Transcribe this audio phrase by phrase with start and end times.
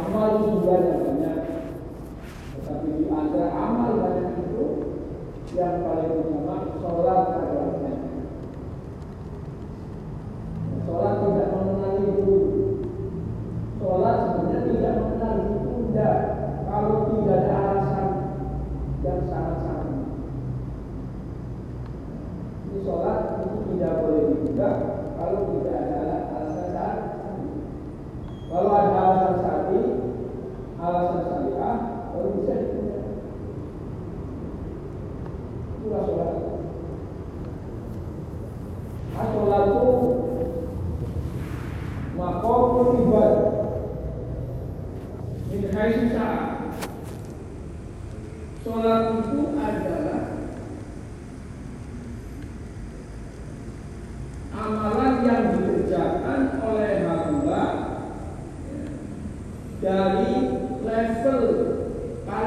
[0.00, 1.36] amal itu banyak banyak.
[2.56, 4.64] Tetapi di antara amal banyak itu
[5.52, 7.79] yang paling utama sholat adalah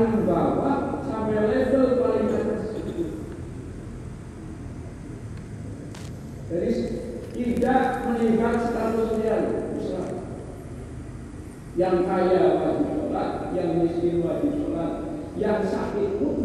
[0.03, 2.75] paling bawah sampai level paling atas.
[6.51, 6.71] Jadi
[7.31, 9.37] tidak melihat status dia
[11.73, 14.91] Yang kaya wajib sholat, yang miskin wajib sholat,
[15.39, 16.42] yang sakit pun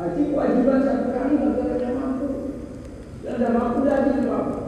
[0.00, 2.28] Haji kewajiban satu kali bagi orang yang mampu.
[3.20, 4.59] Yang tidak mampu tidak mampu.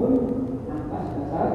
[0.00, 0.12] pun
[0.64, 1.50] atas dasar.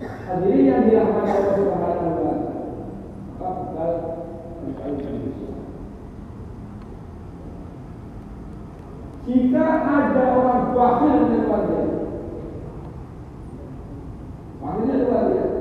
[0.00, 2.72] Hadirin yang dirahmati Allah Subhanahu wa taala
[3.42, 3.86] maka
[9.22, 11.80] jika ada orang bakhil dengan warga
[14.58, 15.60] bakhilnya luar biasa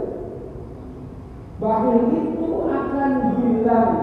[1.61, 3.93] bakhil itu akan hilang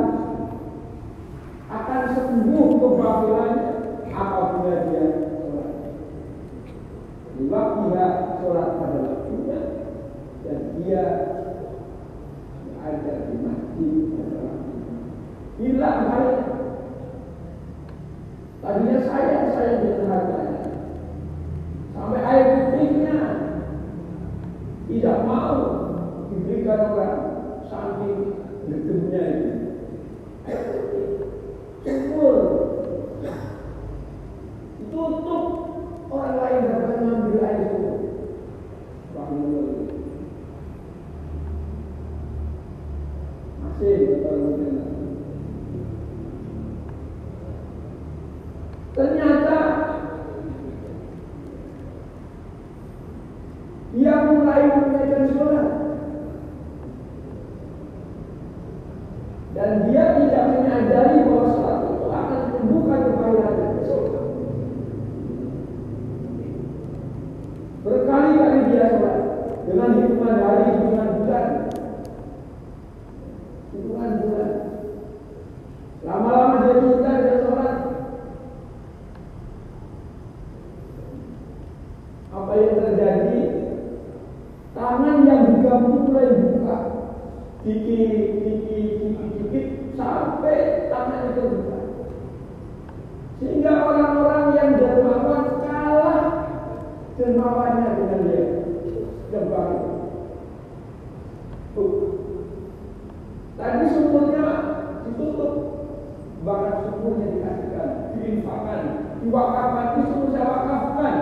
[1.69, 3.58] akan sembuh kebakilannya
[103.59, 104.45] tadi sumurnya
[105.07, 105.53] ditutup.
[106.39, 108.81] Bahkan sumurnya dikasihkan diinfakkan
[109.19, 111.15] diwakafkan disumurnya wakafkan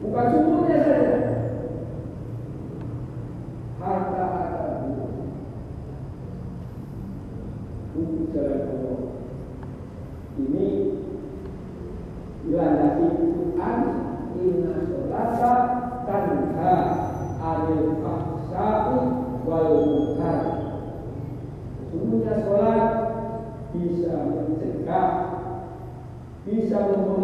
[0.00, 1.29] bukan sumurnya saja.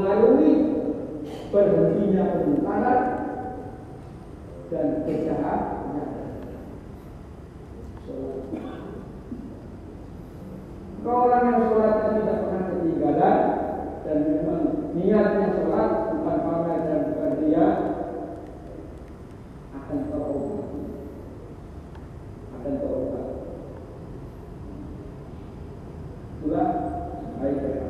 [0.06, 0.54] melalui
[1.50, 3.00] berhentinya kebutaran
[4.70, 6.06] dan kejahatannya.
[11.06, 13.38] Orang yang sholatnya tidak pernah ketinggalan
[14.06, 14.62] dan memang
[14.94, 17.66] niatnya sholat bukan pamer dan bukan dia
[19.74, 20.82] akan terobati,
[22.58, 23.34] akan terobati.
[26.38, 26.68] Itulah
[27.38, 27.85] baik ya.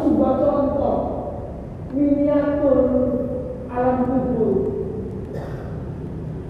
[0.00, 0.98] sebuah contoh
[1.92, 2.78] miniatur
[3.70, 4.52] alam kubur.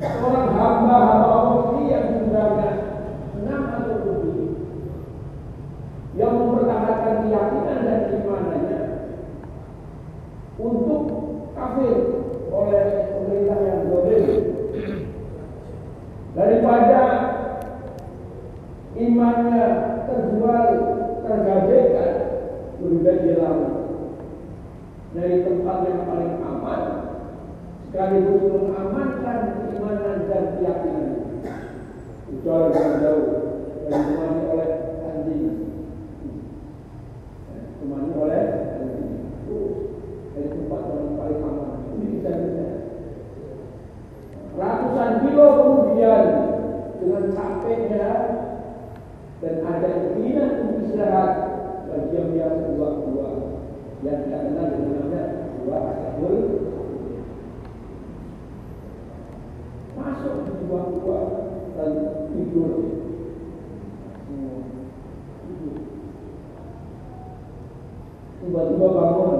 [0.00, 2.74] Seorang hamba hamba Allah ini yang diberangkat
[3.36, 4.48] enam atau tujuh
[6.16, 7.98] yang mempertahankan keyakinan dan
[68.80, 69.39] Coba.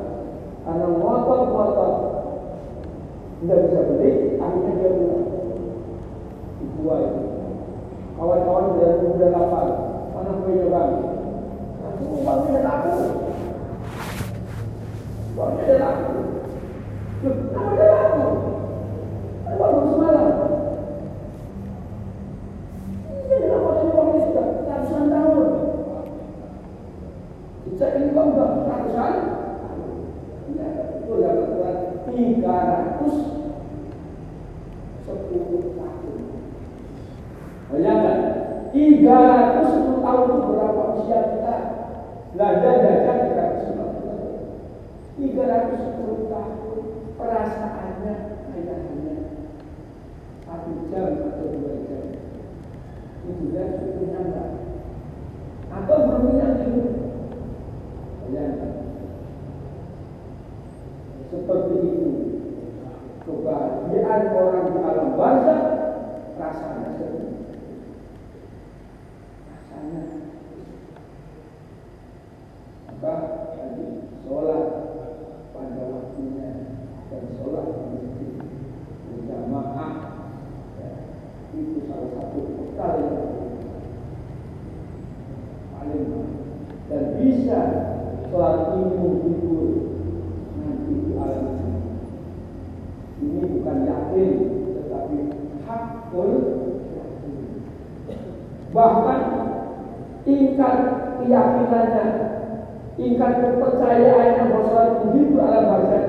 [103.21, 106.05] tingkat kepercayaannya bahwa sholat begitu alam barzah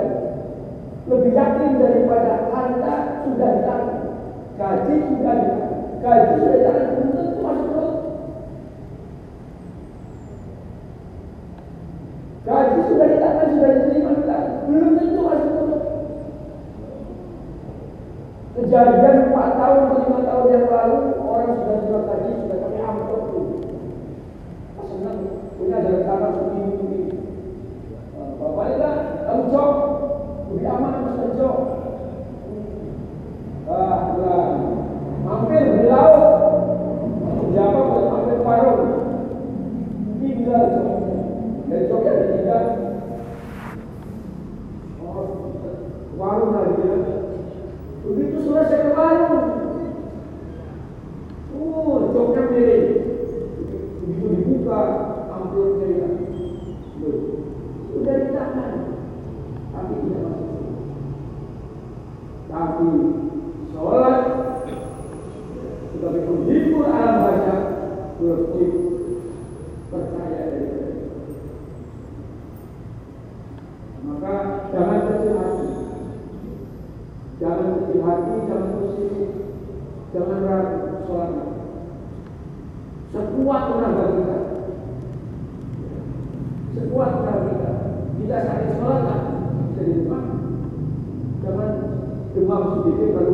[1.13, 2.95] lebih yakin daripada harta
[3.29, 4.05] sudah ditanggung,
[4.57, 7.97] gaji sudah ditanggung, gaji sudah ditanggung, belum tentu masuk perut.
[12.49, 14.13] Gaji sudah ditanggung, sudah diterima,
[14.73, 15.83] belum tentu masuk perut.
[18.57, 23.23] Kejadian 4 tahun atau 5 tahun yang lalu orang sudah terima gaji sudah pakai amplop
[23.29, 23.47] tuh.
[24.89, 25.19] Senang
[25.61, 27.01] punya ada rekaman begini-begini.
[28.43, 29.71] Bapak ini kan kamu jok
[30.51, 31.49] lebih aman mas kerja.
[33.71, 34.51] Ah, bulan.
[35.23, 36.27] Mampir di laut.
[37.55, 38.83] Siapa boleh mampir warung?
[40.19, 40.65] Tinggal
[41.71, 42.59] dari Jogja ada tiga.
[45.07, 45.55] Oh,
[46.19, 46.97] warung lagi ya.
[48.03, 49.47] Begitu selesai ke warung.
[51.55, 52.89] Oh, joknya miring.
[54.03, 54.81] Begitu dibuka,
[55.31, 56.09] amplopnya ya.
[57.93, 58.73] Sudah di tangan.
[59.73, 60.51] Tapi tidak masuk.
[62.53, 62.89] Tapi
[63.73, 64.19] sholat
[65.93, 67.57] sebagai penghibur alam baca
[68.21, 68.73] lebih
[69.89, 70.69] percaya dari
[74.13, 75.69] Maka jangan kecil hati.
[77.41, 79.17] Jangan kecil hati, jangan pusing,
[80.13, 81.33] jangan ragu sholat.
[83.13, 84.39] Sekuat tenaga kita,
[86.77, 87.73] sekuat tenaga kita,
[88.21, 89.21] kita sakit sholat
[89.73, 90.25] bisa di rumah.
[91.41, 91.71] Jangan
[92.37, 93.33] demam sedikit lalu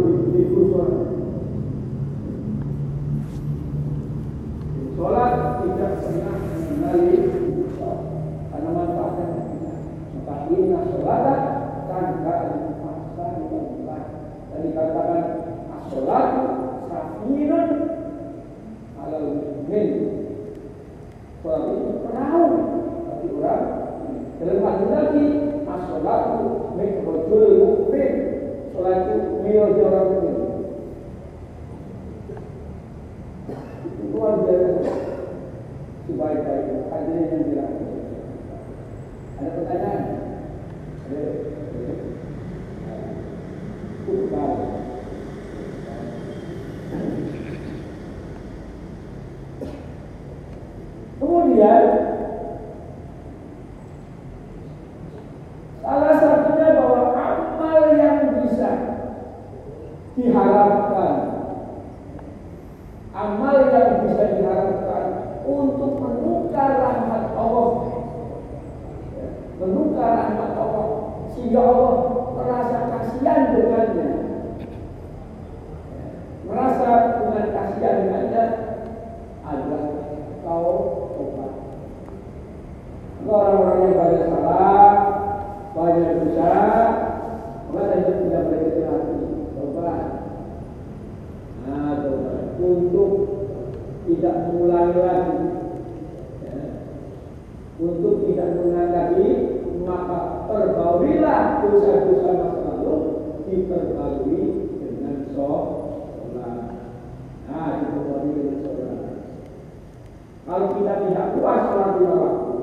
[110.49, 112.57] kalau kita tidak puas sholat lima waktu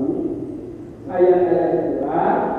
[1.06, 2.55] ayat-ayat kurang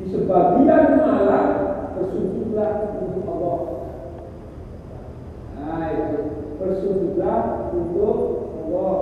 [0.00, 1.46] di sebagian malam
[1.92, 2.72] bersujudlah
[3.04, 3.58] untuk Allah.
[5.60, 6.18] Nah, itu
[6.56, 8.16] bersujudlah untuk
[8.64, 8.96] Allah.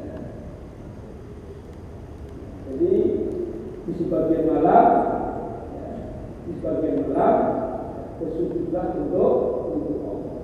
[0.00, 0.16] Ya.
[2.72, 2.92] Jadi
[3.84, 4.86] di sebagian malam,
[5.76, 5.88] ya,
[6.48, 7.36] di sebagian malam
[8.16, 9.32] bersujudlah untuk
[9.76, 10.40] untuk Allah.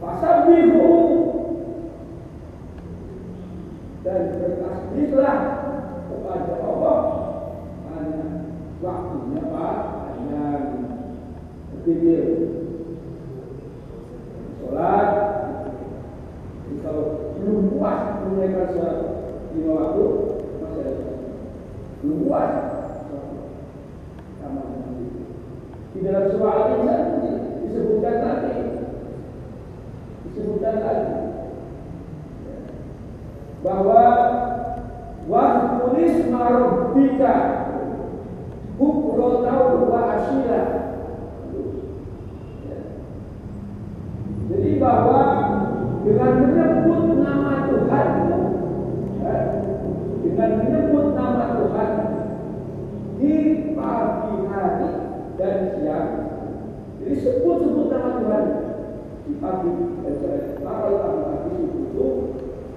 [0.00, 0.88] Fasabihu
[4.00, 5.38] dan bertasbihlah
[6.06, 6.75] kepada Allah.
[11.86, 12.25] Big deal.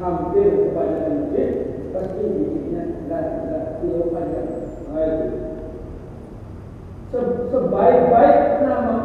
[0.09, 1.49] hampir kepada masjid
[1.93, 4.45] pasti masjidnya tidak tidak dilupakan.
[7.49, 8.98] Sebaik-baik nama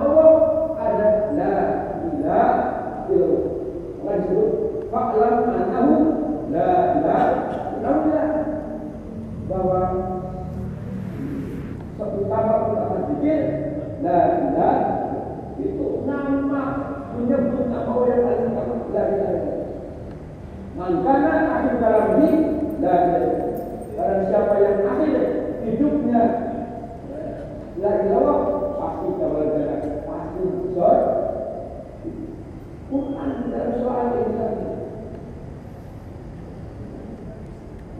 [32.94, 34.70] Quran dalam soal Islami.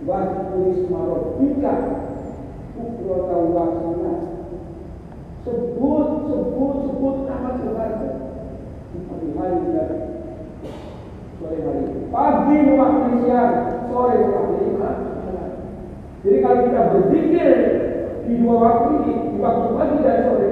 [0.04, 1.74] Waktu Isma Rabbika
[2.76, 4.14] Ukrota Wasana
[5.48, 8.10] Sebut, sebut, sebut nama Tuhanmu
[8.92, 9.90] Di hari dan
[11.40, 13.52] sore hari Pagi waktu siang,
[13.88, 15.00] sore mewakili malam
[16.20, 17.50] Jadi kalau kita berzikir
[18.24, 20.43] di dua waktu ini, di waktu pagi dan sore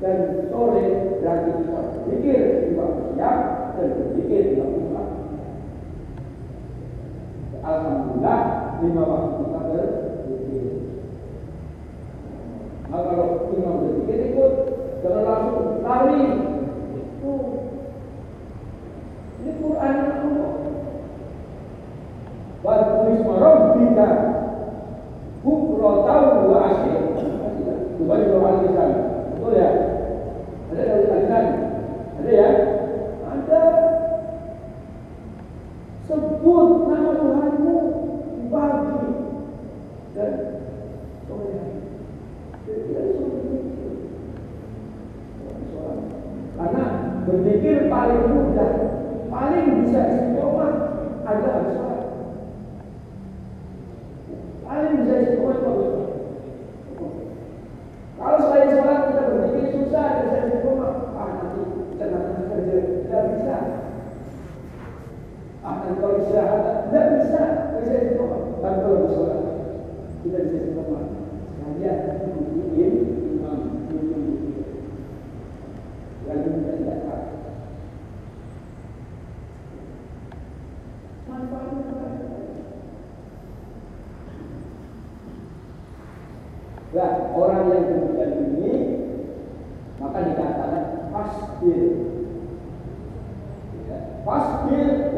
[0.00, 0.84] dan sore
[1.20, 2.40] berarti kita berpikir
[2.72, 3.36] juga siap
[3.76, 5.12] dan berpikir juga pulang.
[7.60, 8.40] Alhamdulillah
[8.80, 10.64] lima waktu kita berpikir.
[12.88, 14.52] Nah kalau lima berpikir ikut
[15.04, 16.24] jangan langsung lari.
[17.00, 17.34] itu,
[19.40, 20.52] Ini Quran Allah.
[22.60, 24.08] Wa tulis marabika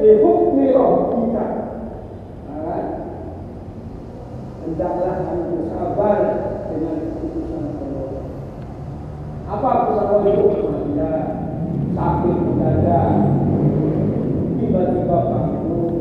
[0.03, 1.47] bihukmi rabbika
[4.63, 6.19] hendaklah kamu sabar
[6.75, 8.27] dengan keputusan Allah
[9.47, 11.13] apa keputusan Allah ya
[11.95, 13.07] sakit mendadak
[14.59, 15.95] tiba-tiba bangun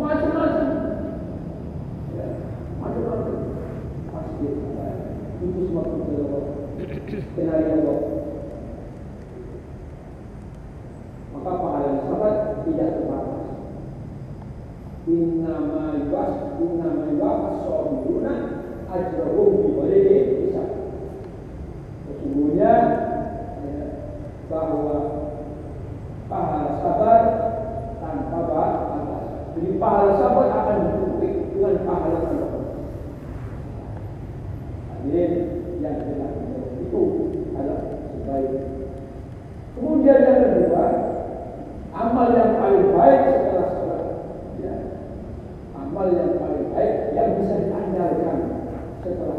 [0.00, 0.68] macam-macam
[2.16, 2.26] ya
[2.80, 3.36] macam-macam
[4.08, 4.88] pasti ada
[5.44, 6.44] itu semua keputusan Allah
[7.12, 7.98] skenario Allah
[11.28, 13.07] maka pahala sahabat tidak
[15.18, 18.32] innama yuwaffas innama yuwaffas sabiruna
[18.96, 20.18] ajrahum bi ghairi
[49.02, 49.37] Good Lord.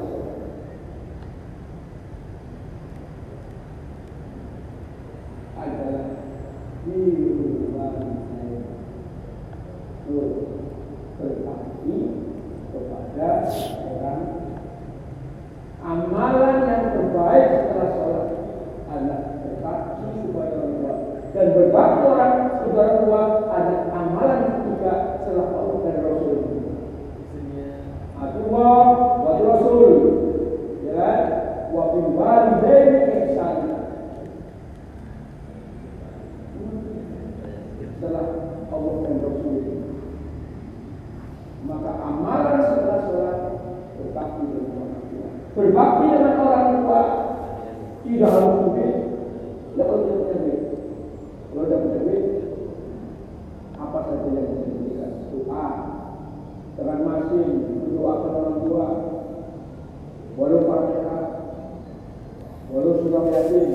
[63.10, 63.70] Surah yasin.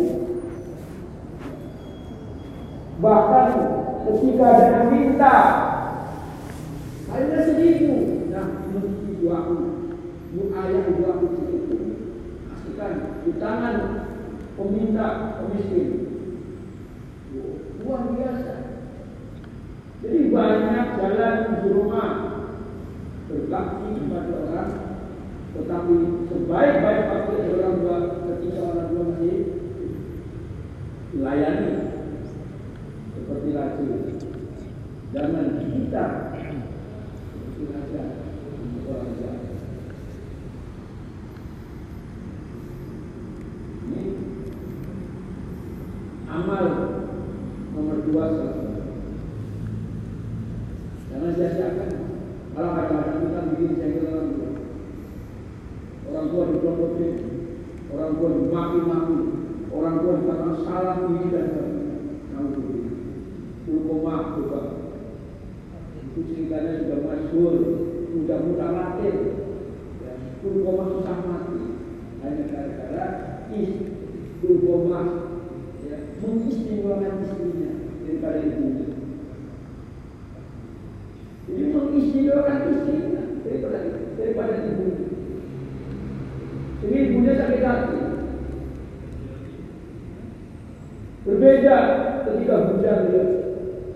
[3.02, 3.48] Bahkan
[4.06, 5.36] ketika yang minta
[7.10, 9.54] hanya seribu, nah ini doaku,
[10.30, 11.76] ini ayah doaku seribu.
[12.46, 12.92] Pastikan
[13.26, 13.76] di tangan
[14.54, 15.06] peminta
[15.42, 15.90] pemiskin.
[17.82, 18.54] Luar biasa.
[19.98, 22.10] Jadi banyak jalan di rumah
[23.26, 24.72] berbakti kepada orang,
[25.58, 25.96] tetapi
[26.30, 27.96] sebaik-baik bakti orang tua
[28.28, 29.36] ketika orang tua masih
[31.12, 31.72] dilayani
[33.16, 33.88] seperti lagi.
[35.14, 36.06] Jangan kita
[37.32, 38.02] seperti raja
[38.84, 39.32] orang tua.
[43.84, 44.02] Ini
[46.28, 46.64] amal
[47.72, 48.72] nomor dua selesai.
[51.14, 51.90] Jangan sia-siakan.
[52.54, 54.50] Kalau kadang-kadang kita bikin saya orang tua.
[56.10, 57.14] Orang tua dipromotin,
[57.90, 59.18] orang tua dimaki-maki,
[59.70, 60.14] orang tua
[60.94, 61.46] salah ini dan
[62.30, 62.62] kamu
[63.66, 64.61] Ulkoma juga.
[65.98, 66.98] Itu ceritanya sudah
[68.14, 68.70] sudah mudah.
[70.07, 70.12] Ya,
[70.94, 71.62] susah mati
[72.22, 73.07] hanya gara-gara
[75.83, 77.72] ya, mengistimewakan istrinya
[78.07, 78.88] daripada ibunya.
[81.50, 83.78] Jadi mengistimewakan istrinya daripada
[84.14, 85.07] daripada ibunya.
[86.85, 88.03] Jadi ibunya sakit hati.
[92.84, 93.24] Hujan dia.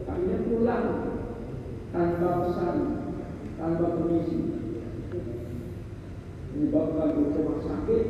[0.09, 0.87] Akhirnya pulang
[1.93, 2.77] tanpa pesan,
[3.61, 4.41] tanpa permisi.
[6.57, 8.03] Menyebabkan rumah sakit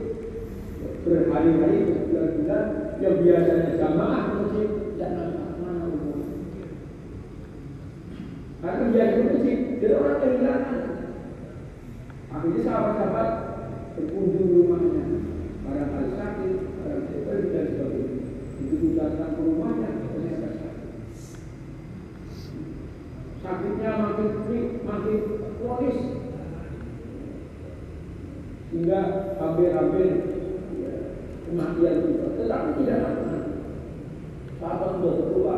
[1.03, 2.65] berhari-hari, berbulan-bulan,
[3.03, 5.13] yang biasanya jamaah masjid dan
[5.59, 6.19] mana umur.
[8.63, 10.81] Karena di masjid, jadi orang kehilangan.
[12.29, 13.29] Akhirnya sahabat-sahabat
[13.99, 15.03] berkunjung rumahnya,
[15.67, 16.55] barangkali sakit,
[16.87, 18.27] barangkali dan sebagainya.
[18.59, 20.58] Begitu datang ke rumahnya, ternyata.
[23.49, 24.29] Sakitnya makin
[24.85, 25.19] makin
[25.57, 25.99] kronis,
[28.69, 29.01] hingga
[29.41, 30.09] hampir-hampir
[30.77, 30.93] ya,
[31.49, 32.27] kematian juga.
[32.37, 33.37] Tetapi tidak lama.
[34.61, 35.57] Sahabat berdoa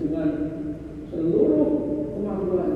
[0.00, 0.28] dengan
[1.12, 1.68] seluruh
[2.16, 2.70] kemampuan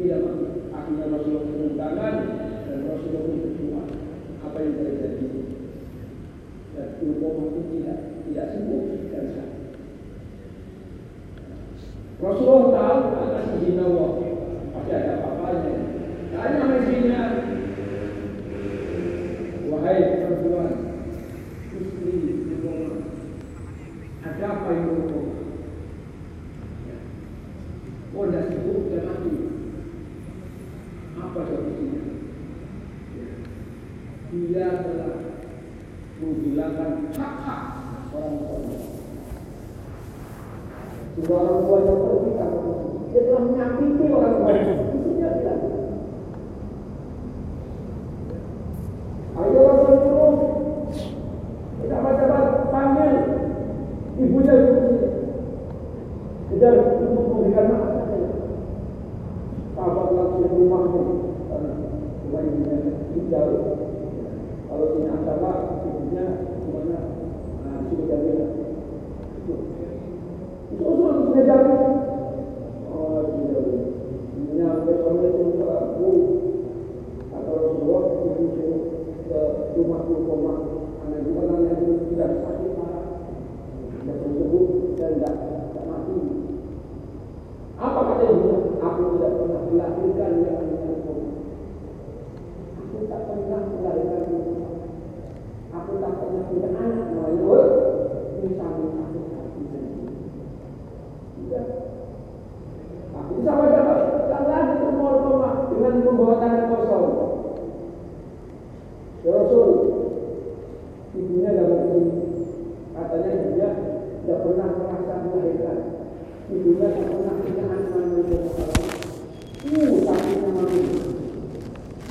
[0.00, 0.48] tidak mati.
[0.72, 2.14] Akhirnya Rasulullah tangan
[2.64, 3.82] dan Rasulullah berdoa.
[4.40, 5.28] Apa yang terjadi?
[6.72, 9.60] Dan Ulqomah itu tidak tidak sembuh dan sakit.
[12.24, 14.10] Rasulullah tahu atas izin Allah
[14.76, 15.72] pasti ada apa-apanya.
[16.32, 17.22] Tanya istrinya,
[19.72, 20.68] Wahai perempuan,
[21.72, 22.16] istri
[24.20, 24.92] ada apa yang?
[28.12, 29.34] Oh, tidak sembuh dan mati.
[31.16, 32.02] Apa solusinya?
[34.32, 35.16] Dia telah
[36.20, 37.71] menghilangkan hak-hak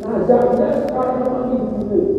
[0.01, 2.10] Nah, jangan sekarang lagi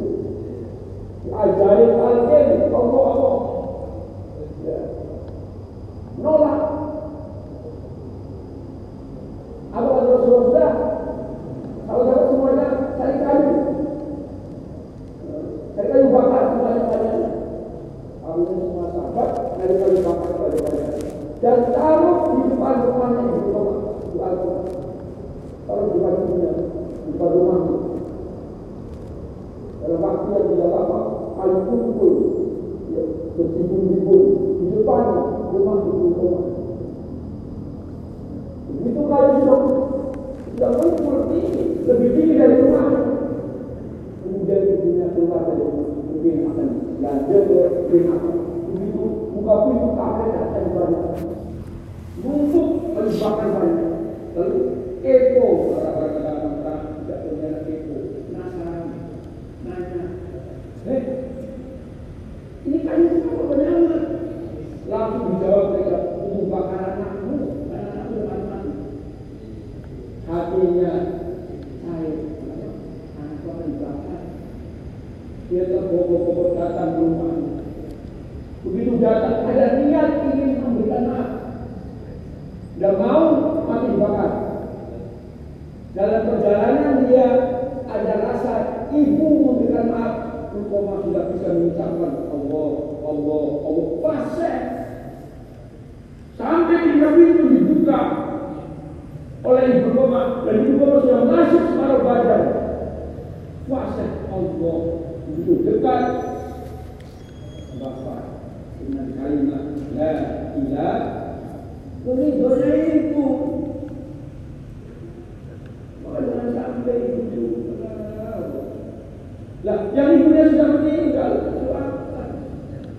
[119.62, 122.22] Lah, yang ibunya sudah meninggal, itu apa?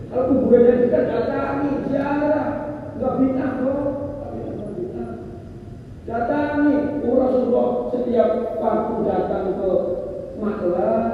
[0.08, 2.50] Kalau kuburannya kita datangi, ziarah,
[2.96, 3.82] nggak bina kok.
[6.04, 9.72] Datangi, Rasulullah setiap waktu datang ke
[10.40, 11.08] Magelang,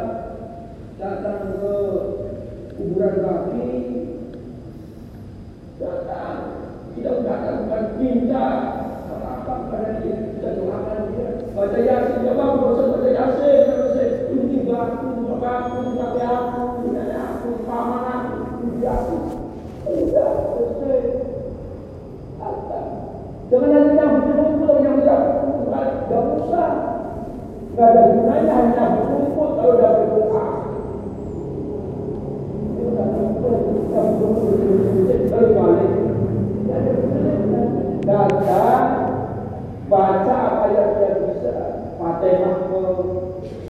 [0.98, 1.74] datang ke
[2.74, 3.69] kuburan Nabi,